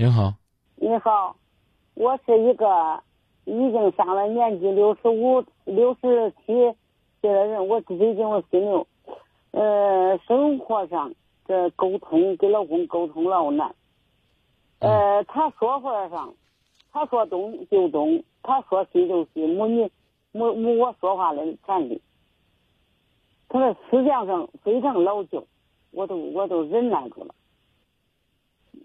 [0.00, 0.32] 您好，
[0.76, 1.34] 你好，
[1.94, 3.02] 我是一个
[3.46, 6.54] 已经上了年纪六十五、六十七
[7.20, 8.86] 岁的人，我最近我心里，
[9.50, 11.12] 呃，生活上
[11.48, 13.74] 这沟通跟老公沟通老难，
[14.78, 16.32] 呃，他说话上，
[16.92, 19.90] 他说东就东，他说西就西，没你
[20.30, 22.00] 没没我说话的权利。
[23.48, 25.44] 他的思想上非常老旧，
[25.90, 27.34] 我都我都忍耐住了。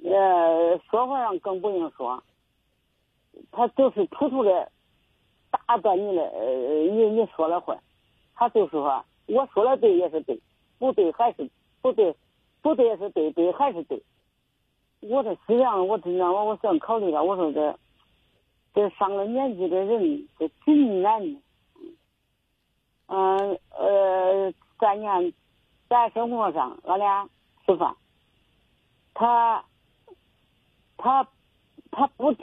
[0.05, 2.21] 呃，说话上更不用说，
[3.51, 4.69] 他就是突突的
[5.50, 6.45] 打断你的，呃，
[6.91, 7.78] 你你说了话，
[8.36, 10.37] 他就是说，我说的对也是对，
[10.78, 11.50] 不对还是
[11.81, 12.14] 不对，
[12.61, 14.04] 不对也是对，对还是对。
[15.00, 17.79] 我的思想，我真的我我想考虑了，我说这
[18.73, 21.21] 这上了年纪的人，这真难。
[23.07, 25.33] 嗯呃，咱年
[25.87, 27.29] 在生活上，俺俩
[27.65, 27.95] 吃饭，
[29.14, 29.64] 他。
[31.04, 31.28] 他
[31.92, 32.39] 他不吃，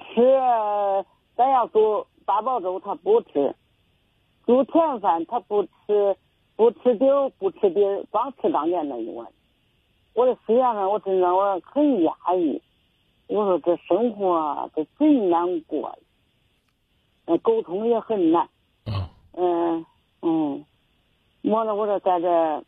[1.34, 3.54] 咱要做八宝粥，他不吃；
[4.44, 6.14] 煮甜饭，他不吃，
[6.56, 9.26] 不吃底儿，不吃底儿，光吃当年那一碗。
[10.12, 12.60] 我的思想上，我真让我很压抑。
[13.28, 15.98] 我说这生活这真难过，
[17.24, 18.46] 那，沟通也很难。
[18.84, 19.08] 嗯。
[19.32, 19.86] 嗯
[20.20, 20.64] 嗯，
[21.44, 22.64] 完了，我说在这，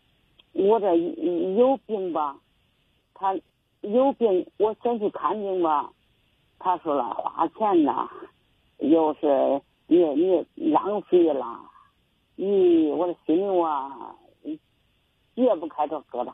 [0.52, 2.38] 我这有病吧，
[3.12, 3.38] 他。
[3.82, 5.92] 有病，我先去看病吧。
[6.60, 8.08] 他说了，花钱呐，
[8.78, 11.60] 又是你你浪费了。
[12.36, 14.14] 咦，我的心里啊，
[15.34, 16.32] 解不开这疙瘩。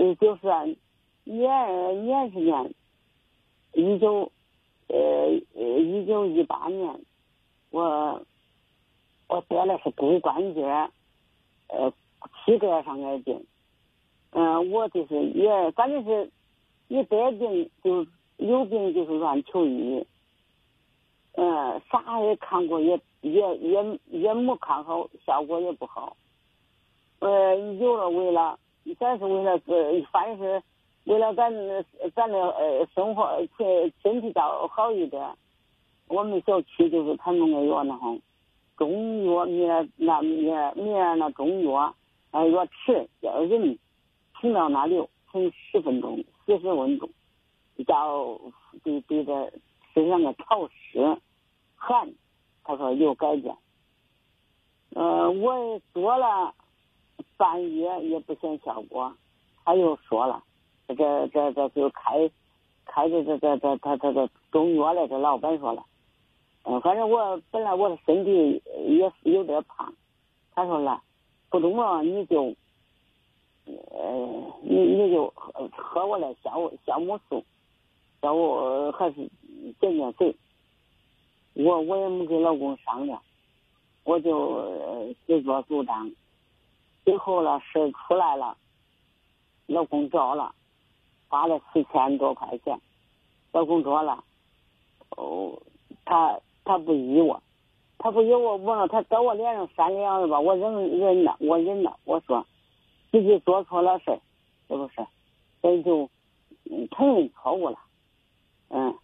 [0.00, 0.48] 嗯，就是
[1.22, 2.74] 年年是年，
[3.74, 4.32] 一九
[4.88, 7.00] 呃一九一八年，
[7.70, 8.20] 我
[9.28, 10.64] 我得了是骨关节
[11.68, 11.92] 呃
[12.44, 13.46] 膝盖上的病。
[14.32, 16.28] 嗯，我就是也反正是。
[16.92, 18.04] 你得病就
[18.38, 20.04] 有病就是乱求医，
[21.34, 26.16] 嗯，啥也看过也也也也没看好，效果也不好。
[27.20, 28.58] 呃，有了为了，
[28.98, 30.60] 咱是为了呃，反正是
[31.04, 31.54] 为了咱
[32.12, 35.24] 咱的呃生活身身体倒好一点。
[36.08, 38.16] 我们小区就是他弄个药那哈，
[38.76, 41.94] 中药灭那灭灭那中药，
[42.32, 43.78] 呃，药吃叫人
[44.40, 46.24] 停到那里停十分钟。
[46.50, 47.08] 四十温度，
[47.86, 48.36] 叫
[48.82, 49.52] 对对着
[49.94, 51.16] 身上的潮湿
[51.76, 52.12] 寒，
[52.64, 53.56] 他说有改变。
[54.96, 56.52] 呃，我做了
[57.36, 59.14] 半月也不见效果，
[59.64, 60.42] 他又说了，
[60.88, 62.28] 这这这就开
[62.84, 65.84] 开的这这这他他这中药了，这老板说了，
[66.64, 69.94] 嗯，反正我本来我的身体也有点胖，
[70.52, 71.00] 他说了，
[71.48, 72.56] 不中了你就。
[73.90, 77.44] 呃，你你就喝喝我的酵酵母素，
[78.22, 79.28] 叫我还是
[79.80, 80.34] 减减肥。
[81.54, 83.20] 我我也没跟老公商量，
[84.04, 86.10] 我就自作主张。
[87.04, 88.56] 最后了事出来了，
[89.66, 90.54] 老公找了，
[91.28, 92.80] 花了四千多块钱。
[93.52, 94.22] 老公说了，
[95.16, 95.60] 哦，
[96.04, 97.42] 他他不依我，
[97.98, 102.46] 他不依我，我说他在我脸上扇两下吧，我忍忍了，我忍了，我说。
[103.10, 104.20] 自己做错了事
[104.68, 105.06] 是不是？
[105.60, 106.08] 所以就
[106.92, 107.78] 承认错误了。
[108.68, 108.96] 嗯，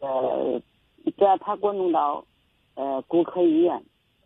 [0.00, 0.60] 呃，
[1.16, 2.24] 这他给我弄到
[2.74, 3.82] 呃骨科医院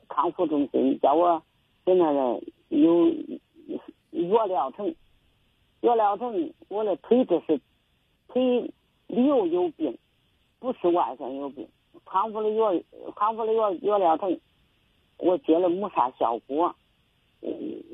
[0.09, 1.43] 康复中心，叫我
[1.85, 3.09] 在那个有
[4.29, 4.95] 药疗程，
[5.81, 7.61] 药疗程，我的腿这是
[8.29, 8.73] 腿
[9.07, 9.97] 里有有病，
[10.59, 11.67] 不是外伤有病。
[12.05, 12.75] 康复的药，
[13.15, 14.39] 康复的药药疗程，
[15.17, 16.75] 我接了没啥效果。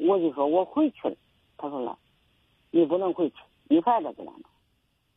[0.06, 1.16] 我就说我回去了，
[1.56, 1.98] 他说了，
[2.70, 3.36] 你不能回去，
[3.69, 4.42] 你还得在那弄。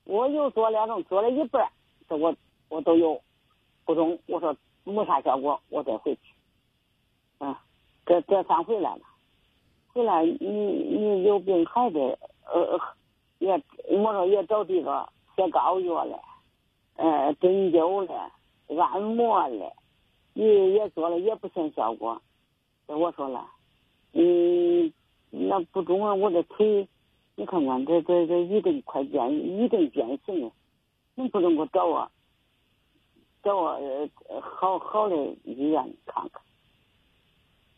[0.05, 1.71] 我又做两种，做了一半，
[2.09, 2.35] 这我
[2.69, 3.21] 我都有
[3.85, 6.21] 不中，我说没啥效果，我再回去。
[7.39, 7.55] 嗯，
[8.05, 9.01] 这这算回来了，
[9.93, 12.79] 回来你你有病还得呃
[13.37, 16.19] 也我说也找这个贴膏药了，
[16.95, 18.31] 呃针灸了，
[18.81, 19.73] 按摩了，
[20.33, 22.19] 也也做了也不见效果，
[22.87, 23.47] 我说了。
[24.13, 24.91] 嗯，
[25.29, 26.13] 那不中啊！
[26.13, 26.87] 我这腿，
[27.35, 30.51] 你看看，这这这一顿快变，一顿变形了。
[31.15, 32.11] 能不能给我找我，
[33.43, 33.79] 找我
[34.41, 36.41] 好好的医院看看？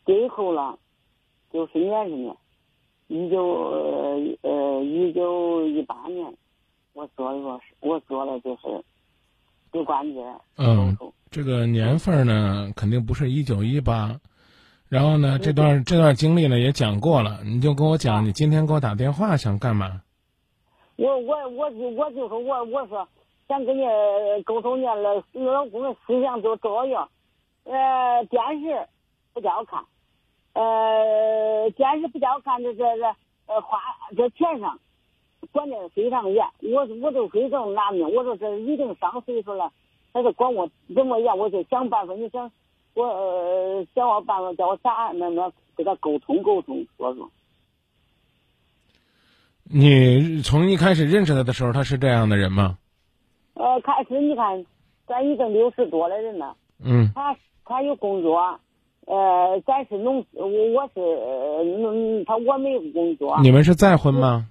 [0.04, 0.78] 最后了，
[1.52, 2.36] 就是年是年，
[3.08, 3.44] 一九
[4.42, 6.36] 呃一九一八年，
[6.92, 8.84] 我做了我做了就是
[9.72, 10.20] 膝关节
[10.56, 10.96] 嗯，
[11.30, 14.18] 这个年份呢，肯定不是一九一八。
[14.94, 20.00] 然后呢，这段这段经历呢也讲过了，你就跟我讲，你今天给我打电话想干嘛？
[20.94, 23.08] 我我我就我就说我我说
[23.48, 23.82] 想跟你
[24.44, 24.94] 沟通呢，
[25.32, 27.08] 老公的思想多重要。
[27.64, 28.86] 呃，电视
[29.32, 29.82] 不叫看，
[30.52, 33.04] 呃，电视不叫看，这这这
[33.46, 33.80] 呃花
[34.16, 34.78] 这钱上
[35.50, 36.46] 管的非常严。
[36.72, 39.72] 我我就非常拿命，我说这已经上岁数了，
[40.12, 42.14] 他就管我怎么样，我就想办法。
[42.14, 42.48] 你想
[42.94, 47.30] 我呃想我办法，叫我咋那那跟他沟通沟通，说说。
[49.64, 52.78] 你从一开始认识他的时候，他是这样的人吗？
[53.54, 54.64] 呃，开始你看，
[55.06, 56.56] 咱已经六十多的人了。
[56.82, 57.10] 嗯。
[57.14, 58.60] 他他有工作，
[59.06, 61.00] 呃，咱是农，我我是
[61.80, 63.40] 农，他我没有工作。
[63.42, 64.46] 你们是再婚吗？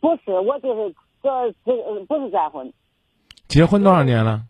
[0.00, 2.72] 不是，我就是这这不是再婚。
[3.48, 4.42] 结婚多少年了？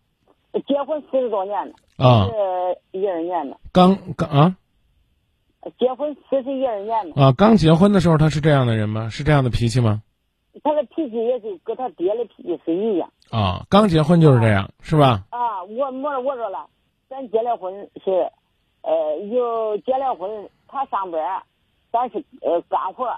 [0.67, 1.75] 结婚四十多年了。
[2.07, 2.27] 啊。
[2.27, 3.57] 是一二年的。
[3.73, 4.57] 刚刚啊。
[5.79, 7.23] 结婚四十一二年的。
[7.23, 9.09] 啊，刚结婚的时候他是这样的人吗？
[9.11, 10.03] 是这样的脾气吗？
[10.65, 13.11] 他的脾气也就跟他爹的脾气是一样。
[13.31, 15.25] 啊，刚结婚就是这样，是吧？
[15.31, 16.67] 啊，我我我说了，
[17.09, 17.73] 咱结了婚
[18.05, 18.11] 是，
[18.83, 21.43] 呃，有结了婚，他上班，
[21.91, 23.09] 咱是呃干活，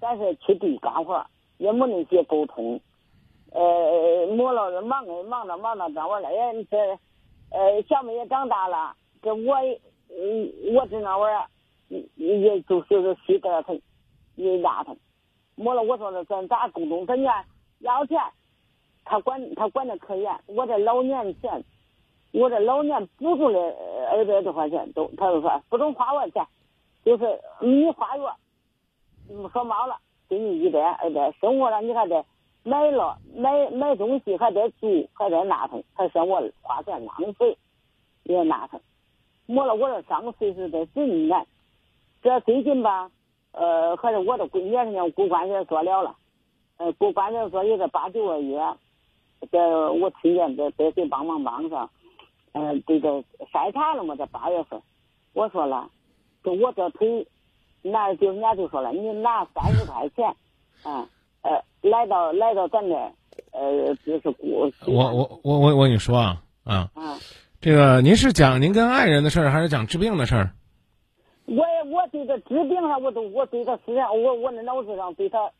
[0.00, 1.26] 咱是去地干活，
[1.58, 2.78] 也没那些沟通，
[3.50, 6.76] 呃，没了忙着忙着忙着，这我了，哎，这，
[7.52, 9.54] 呃，小妹也长大了，这我，
[10.08, 11.46] 嗯，我在那玩儿，
[12.16, 13.74] 也就是稀得他，
[14.36, 14.96] 也压他。
[15.54, 17.04] 没了，我说了，咱咋沟通？
[17.06, 17.44] 咱家
[17.80, 18.18] 要钱，
[19.04, 20.34] 他管他管的可严。
[20.46, 21.62] 我这老年钱，
[22.32, 23.58] 我这老年补助的
[24.10, 26.42] 二百多块钱都，他就说不准花我钱，
[27.04, 28.24] 就是你花月，
[29.52, 32.24] 说毛了，给你一百二百，生活了你还得
[32.64, 37.56] 买了买买东西还得住还得那腾，还嫌我花钱浪费，
[38.24, 38.80] 也那腾。
[39.46, 41.46] 没了，我这上个岁数得真难。
[42.22, 43.10] 这最近吧。
[43.54, 46.16] 呃，还是我的闺女人家过关节做了了，
[46.78, 48.58] 呃，过关节做有个八九个月，
[49.50, 51.90] 这我听见这这谁帮忙帮上，
[52.52, 53.22] 呃，这个
[53.52, 54.80] 筛查了嘛，这八月份，
[55.34, 55.90] 我说了，
[56.42, 57.26] 就我这腿，
[57.82, 60.34] 那就人家就说了，你拿三十块钱，
[60.84, 61.06] 啊，
[61.42, 62.94] 呃，来到来到咱这，
[63.52, 66.90] 呃，就是我我我我我我跟你说啊啊，
[67.60, 70.50] 这个您是讲您跟爱人的事儿，还是讲治病的事儿？
[71.44, 75.50] 我我对这治病上，我都我对他思想，我我那脑子上对他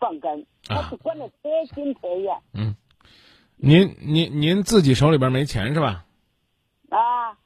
[0.00, 2.34] 放根，我是管的太紧太严。
[2.54, 2.74] 嗯，
[3.56, 6.04] 您您您自己手里边没钱是吧？
[6.88, 7.36] 啊，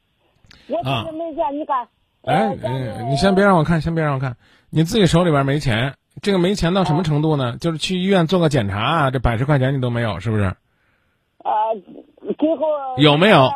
[0.69, 1.89] 我自己没钱，你看。
[2.23, 4.37] 哎，嗯，你先别让我看，先别让我看，
[4.71, 7.57] 你自己手里边没钱，这个没钱到什么程度呢？
[7.59, 10.45] 就是去医院做个检查，这百十块钱你都没有，是不是？
[10.45, 11.53] 啊，
[12.39, 12.67] 最后
[12.99, 13.49] 有没有？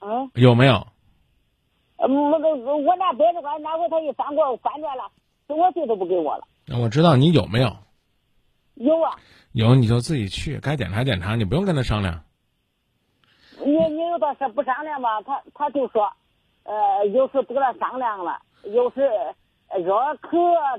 [0.00, 0.86] 嗯，有没有？
[1.96, 5.10] 我我我拿百十块，那回他一翻过翻转了，
[5.48, 6.44] 我税都不给我了。
[6.78, 7.76] 我知道你有没有？
[8.74, 9.16] 有啊。
[9.52, 12.22] 有你就自己去，该检查检查，你不用跟他商量。
[13.58, 15.20] 你你有的是不商量吧？
[15.22, 16.10] 他他就说，
[16.64, 19.08] 呃，有时不跟他商量了，有时
[19.78, 20.30] 热可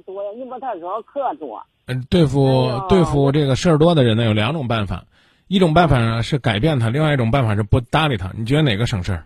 [0.05, 1.61] 多呀，你把他惹可多。
[1.85, 5.05] 嗯，对付对付这个事儿多的人呢，有两种办法，
[5.47, 8.31] 一种办法呢是改变他，另外一种办法是不搭理他。
[8.37, 9.25] 你觉得哪个省事儿？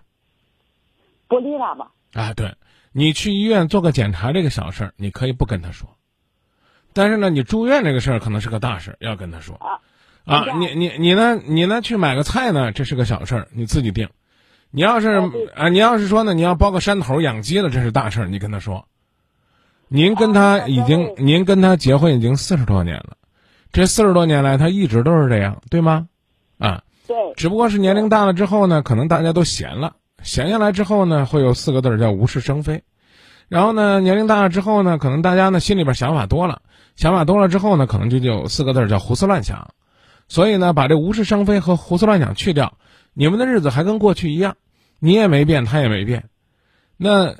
[1.28, 1.92] 不理他吧？
[2.14, 2.56] 啊，对，
[2.92, 5.90] 你去医院做个检查这个小事儿，你可以不跟他说，
[6.94, 9.56] 但是呢，你住院这个事儿可能是个大事，要跟他说。
[9.56, 9.80] 啊，
[10.25, 11.36] 啊，你你你呢？
[11.36, 11.81] 你呢？
[11.81, 12.72] 去买个菜呢？
[12.72, 14.09] 这是个小事儿，你自己定。
[14.71, 15.21] 你要是
[15.56, 18.88] 啊，你要是说呢，你要包个山头养鸡了，这是大事儿，你跟他说。
[19.87, 23.15] 您跟他已经，您跟他结婚已经四十多年了，
[23.71, 26.07] 这四十多年来他一直都是这样，对吗？
[26.57, 27.15] 啊，对。
[27.35, 29.95] 只不过是年龄大了之后呢，可能大家都闲了。
[30.23, 32.83] 闲下来之后呢，会有四个字叫无事生非，
[33.47, 36.61] 然后呢，年龄大了之后呢，可能大家呢心里边想法多了，
[36.95, 39.69] 想法多了之后呢，可能就就有四个字叫胡思乱想，
[40.27, 42.77] 所以呢，把这无事生非和胡思乱想去掉，
[43.13, 44.57] 你们的日子还跟过去一样，
[44.99, 46.25] 你也没变，他也没变，
[46.97, 47.35] 那，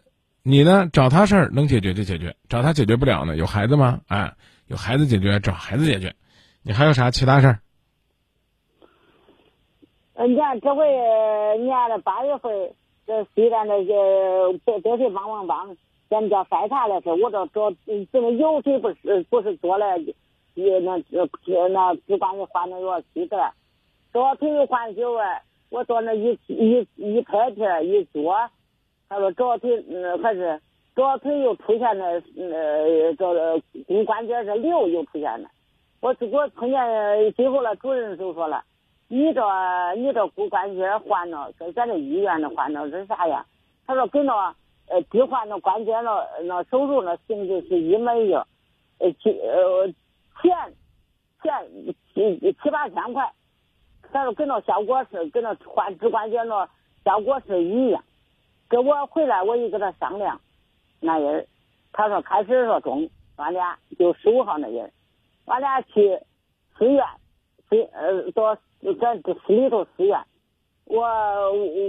[0.50, 4.00] 你呢找他事儿能解决就解决，找他解决不了呢，有孩子吗？
[4.08, 4.32] 哎，
[4.68, 6.16] 有孩子解决，找孩子解决，
[6.64, 7.60] 你还有啥其他事儿？
[10.26, 10.88] 你看这回，
[11.60, 12.50] 你看这八月份，
[13.06, 15.76] 这虽然那个得得谁帮忙帮，
[16.10, 20.00] 咱叫筛查的事，我这这这个油水不是不是多了，
[20.54, 23.52] 也那那那只管是换那个气的，
[24.14, 28.34] 左腿换酒啊，我做那一一一拍片一做，
[29.10, 30.60] 他说左腿嗯还是
[30.96, 35.50] 左腿又出现了呃这个骨关节这瘤又出现了，
[36.02, 38.64] 我我碰见最后了主任就说了。
[39.10, 39.42] 你这
[39.96, 43.46] 你这骨关节换了，跟咱这医院的换了是啥呀？
[43.86, 44.54] 他说跟那
[44.90, 48.46] 呃置换那关节那那手术那性质是一模一样，
[49.00, 49.88] 呃几呃
[50.42, 50.74] 钱
[51.42, 53.32] 钱七七八千块，
[54.12, 56.68] 他说跟那效果是，跟那换直管街那
[57.06, 58.04] 效果是一样。
[58.70, 60.40] 给我回来，我一跟他商量，
[61.00, 61.48] 那人，
[61.94, 64.92] 他说开始说中，俺俩就十五号那人，
[65.46, 66.20] 俺俩去
[66.78, 67.04] 寺院，
[67.70, 68.56] 寺呃到
[69.00, 70.20] 咱这市里头寺院，
[70.86, 71.02] 我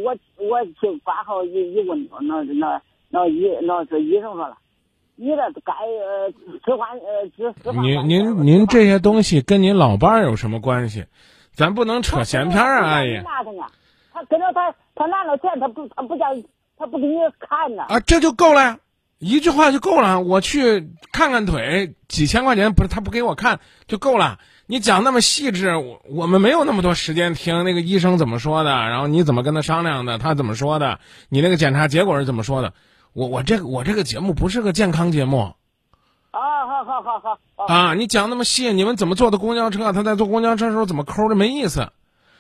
[0.05, 4.57] 我我去挂号一一问，那那那医那是医生说了，
[5.17, 6.31] 你这该呃
[6.65, 7.83] 置换呃置置换。
[7.83, 11.05] 您您您这些东西跟您老伴儿有什么关系？
[11.53, 13.15] 咱不能扯闲篇儿啊，阿姨。
[13.23, 13.67] 拿他呢，
[14.13, 16.27] 他跟着他，他拿了钱，他不他不叫
[16.79, 17.83] 他不给你看呢。
[17.89, 18.79] 啊，这就够了呀，
[19.19, 20.21] 一句话就够了。
[20.21, 24.39] 我去看看腿，几千块钱不是他不给我看就够了。
[24.67, 32.75] 你讲那么细致，我我们没有那么多时间听那个医生怎么说的，然后你怎么跟他商量的，他怎么说的，你那个检查结果是怎么说的。
[33.15, 35.55] 我我这个我这个节目不是个健康节目
[36.31, 37.65] 啊，好好好好好。
[37.65, 37.95] 啊！
[37.95, 39.93] 你讲那么细，你们怎么坐的公交车？
[39.93, 41.35] 他在坐公交车的时候怎么抠的？
[41.35, 41.91] 没意思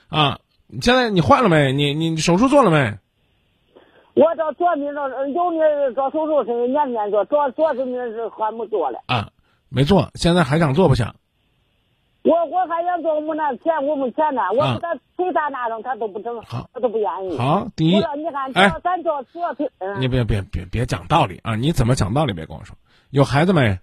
[0.09, 0.39] 啊！
[0.83, 1.73] 现在你换了没？
[1.73, 2.99] 你你手术做了没？
[4.19, 8.99] 我这左面这有你做手术是年年做，左左手面是还没做嘞。
[9.07, 9.31] 啊，
[9.69, 11.15] 没做，现在还想做不想？
[12.25, 17.39] 我我还想做，我们那钱我没钱呢，我给他给他那种，他都不整，好他都不愿意。
[17.39, 21.55] 好，第一你看，哎咱做左腿，嗯，你别别别别讲道理啊！
[21.55, 22.33] 你怎么讲道理？
[22.33, 22.77] 别跟我说。
[23.11, 23.79] 有孩子没？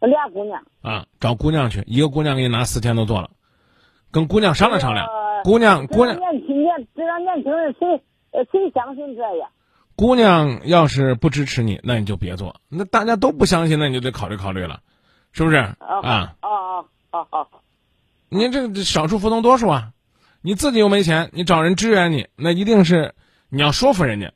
[0.00, 0.62] 俩姑娘。
[0.82, 3.30] 啊，找姑娘去，一个姑娘给你拿四千都做了，
[4.12, 5.06] 跟姑娘商量商量。
[5.06, 9.48] 呃姑娘姑娘年轻年，这让年轻人谁呃谁相信这呀？
[9.96, 12.60] 姑娘要是不支持你，那你就别做。
[12.68, 14.80] 那大家都不相信，那你就得考虑考虑了，
[15.32, 15.56] 是不是？
[15.56, 17.46] 啊，啊啊啊啊，
[18.28, 19.92] 您这这少数服从多数啊！
[20.40, 23.14] 你自己又没钱，你找人支援你，那一定是
[23.50, 24.32] 你要说服人家，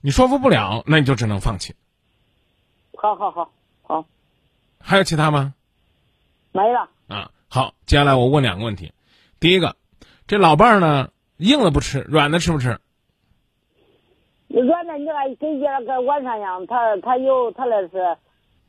[0.00, 1.74] 你说服不了，那你就只能放弃。
[2.96, 3.50] 好好好
[3.82, 4.04] 好，
[4.80, 5.54] 还有其他吗？
[6.52, 6.88] 没了。
[7.08, 8.92] 啊，好，接下来我问两个问题。
[9.40, 9.74] 第一个，
[10.28, 12.78] 这老伴儿呢，硬的不吃，软的吃不吃？
[14.66, 18.16] 软的你看跟那个晚上一样，他他有他那是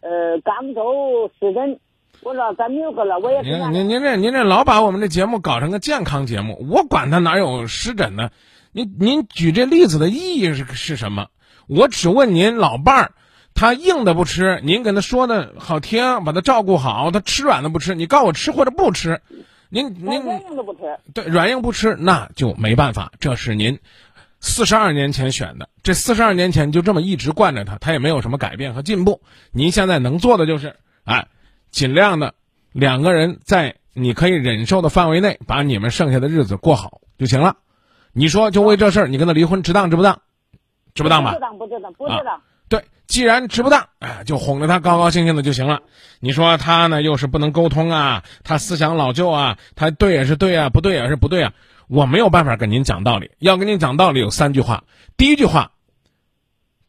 [0.02, 1.80] 呃赣州湿疹，
[2.24, 8.30] 我说咱没有个了，我也您您您这您这老把我们这节目搞成个健康节目，我管他哪有湿疹呢？
[8.72, 11.28] 您您举这例子的意义是是什么？
[11.68, 13.12] 我只问您老伴儿，
[13.56, 19.22] 他硬的不吃，您跟他说的好听，把他照顾好，他吃软的不吃，你告诉我吃或者不吃，
[19.70, 20.82] 您您软硬都不吃。
[21.14, 23.80] 对软硬不吃，那就没办法，这是您
[24.42, 29.22] 四十二年前选的，这四十二年前就这么一直惯着他，他也没有什么改变和进步。
[29.52, 31.28] 您现在能做的就是，哎，
[31.72, 32.34] 尽量的
[32.72, 37.58] 两个人在你可以忍受的范围内，把你们剩下的日子过好就行了。
[38.14, 40.22] 你说就为这事儿，你跟他离婚，值当值不当？
[40.94, 41.40] 值不当吧不？
[41.40, 42.42] 当，不值当，不值当。
[42.70, 45.82] 对，既然值不当，哎，就哄着他高高兴兴的就行了。
[46.20, 51.54] 你说他呢，又是不能沟通啊，他思想老旧啊，他对也是对啊，不对也是不对啊。
[51.88, 54.84] 我没有办法跟您讲道理，要跟您讲道理有三句话。
[55.18, 55.72] 第一句话，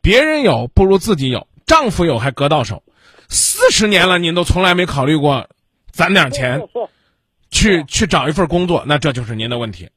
[0.03, 2.83] 别人有不如自己有，丈夫有还隔到手。
[3.29, 5.49] 四十年了，您都从来没考虑过
[5.91, 6.61] 攒点钱
[7.51, 9.89] 去去找一份工作，那这就是您的问题。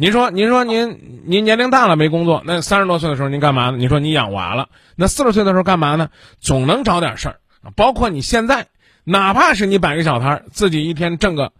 [0.00, 3.78] 您说，您说您您年龄大了没工作，那三十多岁的时候您干嘛呢？
[3.78, 6.10] 你说你养娃了，那四十岁的时候干嘛呢？
[6.38, 7.40] 总能找点事儿，
[7.74, 8.68] 包括你现在，
[9.02, 11.52] 哪怕是你摆个小摊儿，自己一天挣个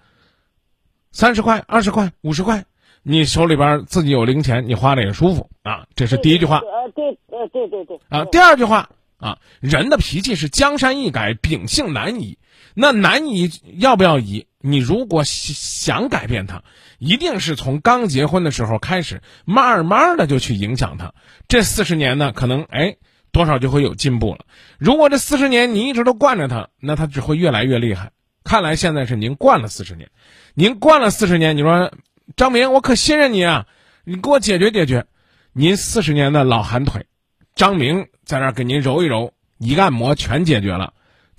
[1.11, 2.64] 三十块、二十块、五十块，
[3.02, 5.88] 你手里边自己有零钱，你花着也舒服啊。
[5.97, 6.59] 这是第一句话。
[6.59, 7.99] 呃，对，呃，对对对。
[8.09, 12.38] 啊，第二句话啊，人的脾气是江山易改，秉性难移。
[12.75, 14.47] 那难移要不要移？
[14.70, 15.54] 你如果想
[15.98, 16.62] 想改变他，
[16.98, 21.14] 一定是从刚结婚的时候开始，慢慢的就去影响他。
[21.48, 22.96] 这四十年呢，可能哎
[23.32, 24.44] 多少就会有进步了。
[24.78, 28.10] 如果这四十年你一直都惯着他，那他只会越来越厉害。
[28.44, 30.10] 看来现在是您惯了四十年，
[30.54, 31.92] 您惯了四十年，你说
[32.37, 33.66] 张明，我可信任你啊，
[34.04, 35.06] 你给我解决解决。
[35.52, 37.06] 您四十年的老寒腿，
[37.54, 40.92] 张明在那儿给您揉一揉，一按摩全解决了，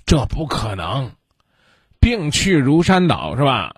[0.04, 1.12] 这不可能。
[2.00, 3.74] 病去如山倒，是吧？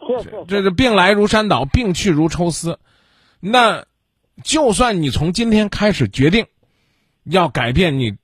[0.00, 2.78] 是是这这病来如山倒，病去如抽丝。
[3.38, 3.84] 那
[4.42, 6.46] 就算你从今天开始决定
[7.24, 8.16] 要改变你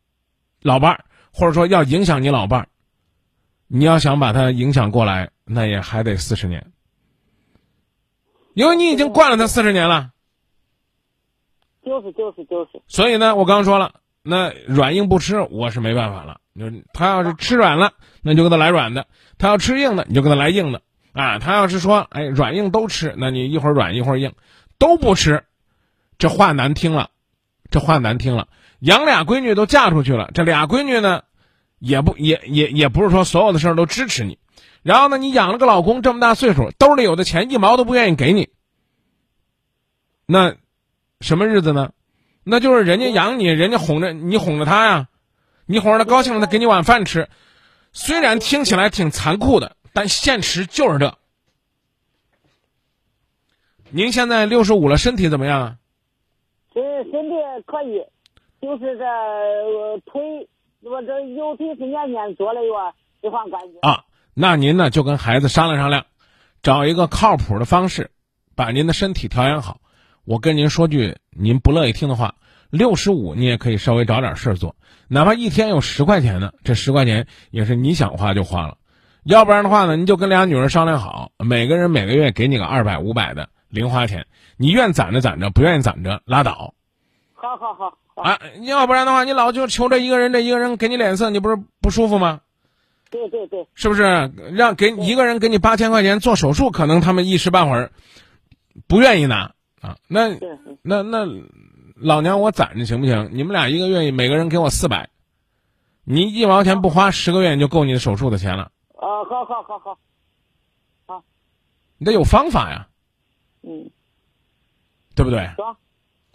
[0.63, 2.69] 老伴儿，或者说要影响你老伴儿，
[3.67, 6.73] 你要想把他影响过来，那也还得四十年，
[8.55, 10.11] 因为你已经惯了他四十年了。
[11.85, 12.83] 就是就是就是。
[12.87, 16.41] 所以呢，我刚刚说了，那软硬不吃，我是没办法了。
[16.59, 19.05] 就是他要是吃软了，那就给他来软的；
[19.39, 20.83] 他要吃硬的，你就给他来硬的。
[21.13, 24.35] 啊，他要是说，哎，软硬都吃，那你一会儿软一会儿硬，
[24.79, 25.45] 都不吃，
[26.17, 27.11] 这话难听了，
[27.71, 28.49] 这话难听了。
[28.79, 31.25] 养俩闺女都嫁出去了，这俩闺女呢，
[31.81, 34.39] 也不也也也不是说所有的事儿都支持你，
[34.83, 38.51] 然后呢，你养了个老公这么大岁数，兜里有的钱一毛都不愿意给你，
[40.27, 40.55] 那
[41.21, 41.91] 什么日子呢？
[42.45, 45.08] 那就是人家养你，人家哄着你哄着他呀，
[45.71, 47.29] 你哄着他高兴了，他给你碗饭吃。
[47.93, 51.19] 虽然听起来挺残酷的，但现实就是这。
[53.91, 55.77] 您现在六十五了，身体怎么样啊？
[56.73, 58.03] 身身体可以，
[58.63, 60.49] 就是这、呃腿，
[60.81, 63.79] 我这右腿是年年做了一个脂肪肝血。
[63.83, 66.07] 啊，那您呢就跟孩子商量商量，
[66.63, 68.11] 找一个靠谱的方式，
[68.57, 69.81] 把您的身体调养好。
[70.25, 72.37] 我跟您说句您不乐意听的话，
[72.71, 74.77] 六十五你也可以稍微找点事儿做，
[75.09, 78.77] 哪怕一天有十块钱呢，这十块钱也是你想花就花了。
[79.25, 86.75] 要不然的话呢，你就跟俩女人商量好，每个人每个月给你个二百五百的零花钱，你愿攒着攒着，不愿意攒着拉倒。
[87.35, 92.41] 好好好，好啊，要不然的话，你老就求着一个人，这一个人给你脸色，你不是不舒服吗？
[93.11, 94.31] 对对对，是不是？
[94.53, 97.91] 让给一个人给你八千块钱做手术，可能他们一时半会儿
[98.87, 99.97] 不愿意拿啊。
[100.09, 100.29] 那
[100.83, 101.27] 那那
[102.01, 103.31] 老娘我攒着行不行？
[103.33, 105.11] 你们俩一个月每个人给我四百，
[106.05, 108.71] 你一毛钱不花，十个月你就够你的手术的钱了。
[108.95, 109.99] 啊，好好好
[111.07, 111.25] 好，
[111.99, 112.89] 你得有方法呀，
[113.63, 113.91] 嗯，
[115.15, 115.51] 对不对？
[115.57, 115.77] 中，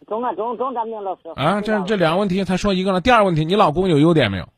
[0.08, 3.02] 中啊中中，张明老师啊，这这两个问题才说一个了。
[3.02, 4.50] 第二个问题，你老公有优点没有？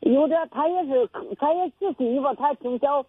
[0.00, 3.04] 有点他也是，他也自己吧，他从小，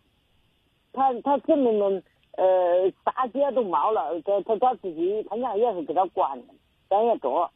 [0.92, 2.04] 他他姊妹们
[2.40, 6.54] 呃大姐都毛了，他他他自己他娘也是给他惯的，
[6.90, 7.52] 咱也做。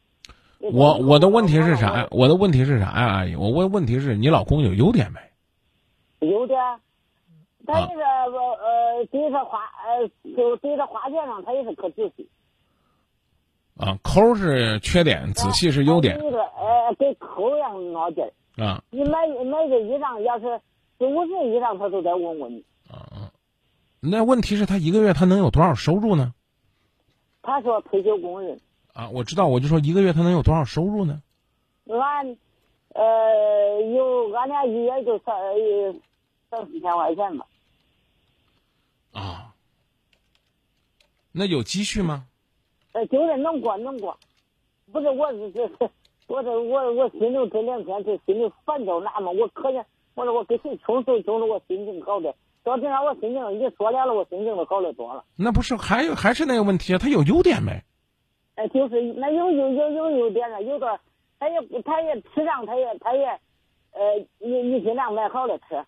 [0.60, 2.08] 我我的问题是啥呀？
[2.10, 3.34] 我的问题是啥呀，阿姨？
[3.34, 6.28] 我问问题是你老公有优点没？
[6.28, 6.54] 有的，
[7.66, 8.00] 他也是
[8.32, 12.28] 我呃对他花呃就对他花钱上，他也是可仔细。
[13.76, 18.30] 啊，抠是缺点，仔细是优点他有个呃跟抠一样闹劲儿。
[18.64, 20.60] 啊你买买个衣裳，要是
[20.96, 22.64] 四五十以上，他都得问问你。
[22.88, 23.23] 啊！
[24.06, 26.34] 那问题是，他一个月他能有多少收入呢？
[27.42, 28.60] 他说退休工人，
[28.92, 31.22] 啊，我知道，我就说一个月他能有多少收入呢？
[31.86, 32.36] 俺
[32.90, 35.94] 呃有俺俩一月就三呃
[36.50, 37.46] 三四千块钱吧。
[39.12, 39.54] 啊，
[41.32, 42.26] 那有积蓄吗？
[42.92, 44.18] 呃，就是能过能过，
[44.92, 45.68] 不是我是这
[46.26, 55.22] 我这我我心里这两天这心里烦躁哪嘛，我可怜我说我跟谁冲突冲突我心情好的，到这样我心情一说了了，我心情都好得多了。
[55.36, 56.98] 那不是还有还是那个问题啊？
[56.98, 57.72] 他有优点没？
[58.56, 60.98] 哎，就是那有有有有优点了，有的
[61.38, 63.26] 他也不他也吃上，他也他也
[63.92, 64.00] 呃，
[64.38, 65.84] 你你尽量买好的吃，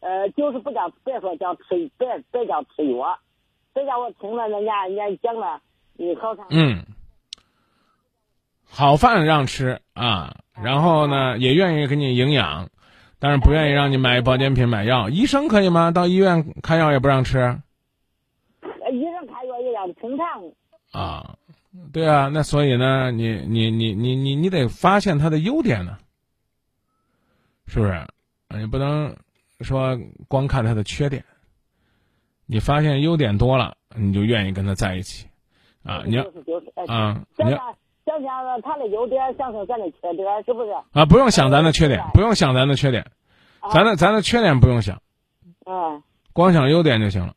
[0.00, 3.18] 呃，就是不叫别说叫吃别别叫吃药，
[3.74, 5.60] 这叫我听了人家人家讲了，
[5.94, 6.46] 你好长。
[6.50, 6.84] 嗯，
[8.68, 12.68] 好饭让吃啊，然后呢也愿意给你营养，
[13.20, 15.08] 但是不愿意让你买保健品买药。
[15.08, 15.92] 医生可以吗？
[15.92, 20.42] 到医院开药也不让吃呃医生开药也要平常。
[20.90, 21.36] 啊？
[21.92, 25.98] 对啊，那所以呢，你你你你你你得发现他的优点呢，
[27.68, 28.06] 是不是？
[28.58, 29.14] 你不能
[29.60, 31.24] 说光看他的缺点。
[32.46, 35.28] 你发现优点多了，你就愿意跟他在一起
[35.84, 36.02] 啊？
[36.04, 36.24] 你要
[36.88, 37.76] 啊，你要
[38.10, 40.70] 想想想他的优点，想想咱的缺点，是不是？
[40.92, 43.06] 啊，不用想咱的缺点，不用想咱的缺点，
[43.72, 45.00] 咱的咱的缺点不用想，
[45.66, 47.34] 嗯光想优点就行了。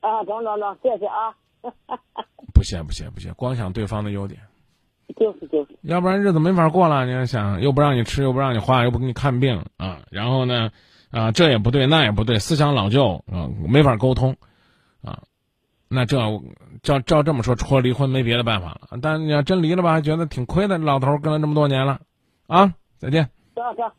[0.00, 1.34] 啊，中中中，谢谢啊。
[2.52, 4.40] 不谢不谢不谢，光想对方的优点，
[5.16, 7.06] 就是就是，要不然日子没法过了。
[7.06, 10.70] 你要想，又不让你吃，又不让你花，又不给你看病啊，然后呢，
[11.10, 14.36] 啊，这也不对，那也不对，思想老旧啊，没法沟通
[15.02, 15.22] 啊。
[15.92, 16.16] 那这
[16.82, 18.98] 照照这么说，除了离婚没别的办法了。
[19.02, 22.00] 但你要真离了吧，还觉得挺亏的，老头跟了这么多年了，
[22.46, 23.28] 啊，再见。
[23.54, 23.92] 行行。